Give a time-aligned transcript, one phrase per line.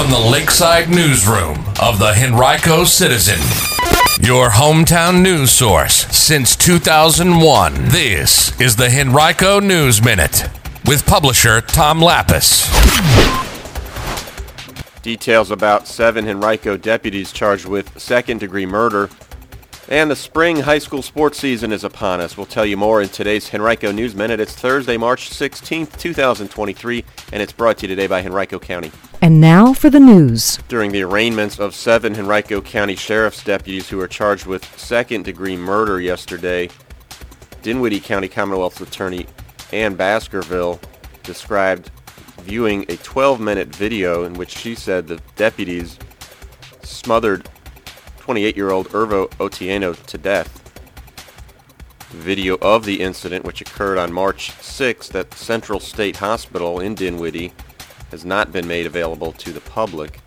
[0.00, 3.38] from the Lakeside Newsroom of the Henrico Citizen,
[4.26, 7.74] your hometown news source since 2001.
[7.88, 10.48] This is the Henrico News Minute
[10.86, 12.64] with publisher Tom Lappas.
[15.02, 19.10] Details about seven Henrico deputies charged with second-degree murder.
[19.90, 22.38] And the spring high school sports season is upon us.
[22.38, 24.40] We'll tell you more in today's Henrico News Minute.
[24.40, 27.04] It's Thursday, March 16th, 2023,
[27.34, 28.92] and it's brought to you today by Henrico County.
[29.22, 30.58] And now for the news.
[30.68, 36.00] During the arraignments of seven Henrico County Sheriff's deputies who were charged with second-degree murder
[36.00, 36.70] yesterday,
[37.60, 39.26] Dinwiddie County Commonwealth's Attorney
[39.72, 40.80] Ann Baskerville
[41.22, 41.90] described
[42.38, 45.98] viewing a 12-minute video in which she said the deputies
[46.82, 47.46] smothered
[48.20, 50.56] 28-year-old Irvo Otieno to death.
[52.08, 57.52] Video of the incident, which occurred on March 6th at Central State Hospital in Dinwiddie,
[58.10, 60.20] has not been made available to the public.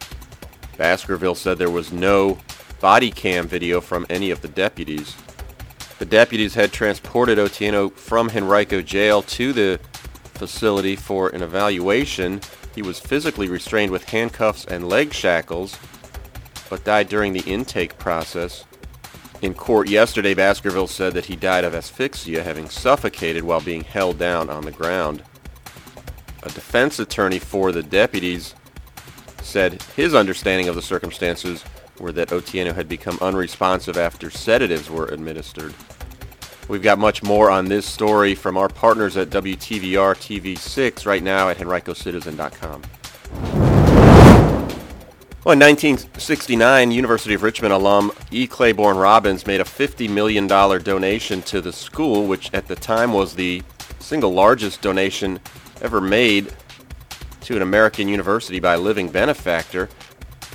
[0.77, 2.39] Baskerville said there was no
[2.79, 5.15] body cam video from any of the deputies.
[5.99, 9.79] The deputies had transported Otieno from Henrico Jail to the
[10.33, 12.41] facility for an evaluation.
[12.75, 15.77] He was physically restrained with handcuffs and leg shackles
[16.73, 18.65] but died during the intake process.
[19.43, 24.17] In court yesterday, Baskerville said that he died of asphyxia, having suffocated while being held
[24.17, 25.21] down on the ground.
[26.43, 28.53] A defense attorney for the deputies
[29.41, 31.63] said his understanding of the circumstances
[31.99, 35.73] were that Otieno had become unresponsive after sedatives were administered.
[36.67, 41.47] We've got much more on this story from our partners at WTVR TV6 right now
[41.47, 42.81] at henricocitizen.com.
[45.45, 48.47] Well, in 1969, University of Richmond alum E.
[48.47, 53.35] Claiborne Robins made a $50 million donation to the school, which at the time was
[53.35, 53.61] the
[53.99, 55.39] single largest donation
[55.83, 56.51] ever made
[57.41, 59.89] to an American university by a living benefactor.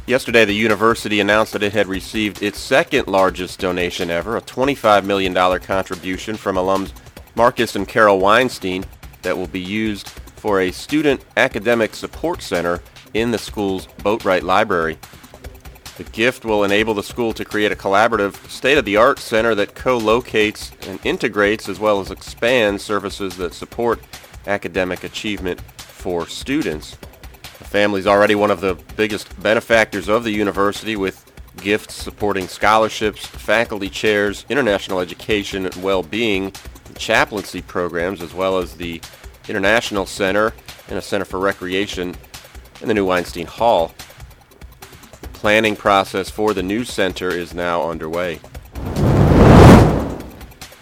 [0.07, 5.05] Yesterday, the university announced that it had received its second largest donation ever, a $25
[5.05, 6.93] million contribution from alums
[7.35, 8.85] Marcus and Carole Weinstein
[9.21, 12.81] that will be used for a student academic support center
[13.13, 14.99] in the school's Boatwright Library.
[15.99, 20.99] The gift will enable the school to create a collaborative state-of-the-art center that co-locates and
[21.05, 24.01] integrates as well as expands services that support
[24.49, 26.97] academic achievement for students.
[27.59, 31.25] The family is already one of the biggest benefactors of the university with
[31.57, 36.53] gifts supporting scholarships, faculty chairs, international education and well-being,
[36.97, 39.01] chaplaincy programs, as well as the
[39.49, 40.53] International Center
[40.89, 42.15] and a Center for Recreation
[42.81, 43.93] in the new Weinstein Hall.
[45.21, 48.41] The planning process for the new center is now underway.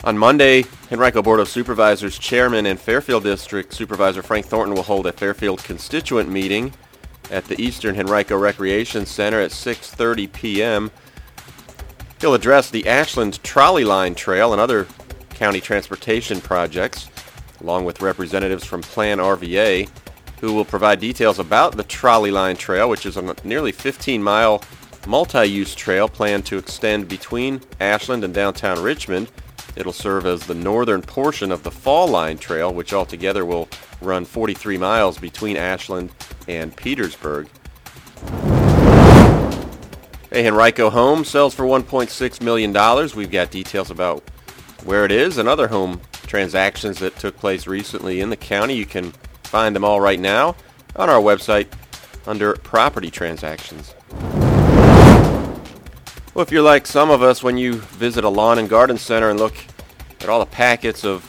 [0.06, 5.04] On Monday, Henrico Board of Supervisors Chairman and Fairfield District Supervisor Frank Thornton will hold
[5.08, 6.72] a Fairfield constituent meeting
[7.28, 10.92] at the Eastern Henrico Recreation Center at 6.30 p.m.
[12.20, 14.86] He'll address the Ashland Trolley Line Trail and other
[15.30, 17.08] county transportation projects,
[17.60, 19.90] along with representatives from Plan RVA
[20.40, 24.62] who will provide details about the Trolley Line Trail, which is a nearly 15-mile
[25.08, 29.32] multi-use trail planned to extend between Ashland and downtown Richmond.
[29.76, 33.68] It'll serve as the northern portion of the Fall Line Trail, which altogether will
[34.00, 36.10] run 43 miles between Ashland
[36.48, 37.48] and Petersburg.
[40.32, 42.72] A Henrico home sells for $1.6 million.
[43.16, 44.22] We've got details about
[44.84, 48.74] where it is and other home transactions that took place recently in the county.
[48.74, 49.12] You can
[49.44, 50.56] find them all right now
[50.94, 51.66] on our website
[52.26, 53.94] under property transactions.
[56.36, 59.30] Well, if you're like some of us when you visit a lawn and garden center
[59.30, 59.56] and look
[60.20, 61.22] at all the packets of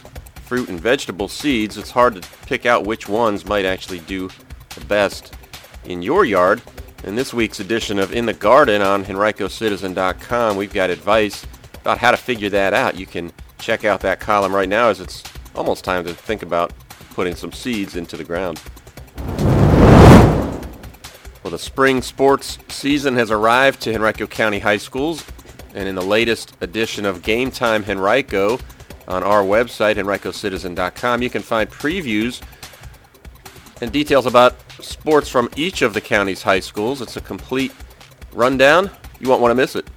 [0.44, 4.30] fruit and vegetable seeds, it's hard to pick out which ones might actually do
[4.76, 5.34] the best
[5.86, 6.62] in your yard.
[7.06, 11.46] In this week's edition of In the Garden on HenricoCitizen.com, we've got advice
[11.80, 12.98] about how to figure that out.
[12.98, 15.24] You can check out that column right now as it's
[15.56, 16.74] almost time to think about
[17.12, 18.62] putting some seeds into the ground.
[21.48, 25.24] Well, the spring sports season has arrived to Henrico County High Schools,
[25.74, 28.60] and in the latest edition of Game Time Henrico
[29.08, 32.42] on our website, henricocitizen.com, you can find previews
[33.80, 37.02] and details about sports from each of the county's high schools.
[37.02, 37.72] It's a complete
[38.34, 38.92] rundown.
[39.22, 39.88] You won't want to miss it.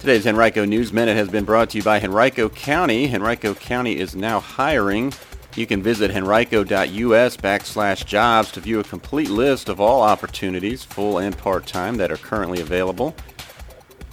[0.00, 3.14] Today's Henrico News Minute has been brought to you by Henrico County.
[3.14, 5.12] Henrico County is now hiring.
[5.56, 11.16] You can visit henrico.us backslash jobs to view a complete list of all opportunities, full
[11.16, 13.16] and part-time, that are currently available.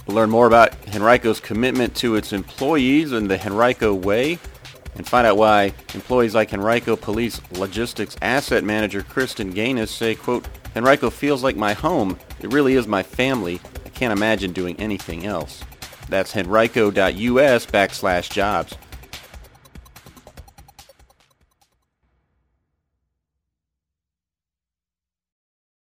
[0.06, 4.38] Learn more about Henrico's commitment to its employees and the Henrico Way
[4.96, 10.46] And find out why employees like Henrico Police Logistics Asset Manager Kristen Gaines say, quote,
[10.76, 12.18] Henrico feels like my home.
[12.40, 13.60] It really is my family.
[13.84, 15.64] I can't imagine doing anything else.
[16.08, 18.74] That's henrico.us backslash jobs.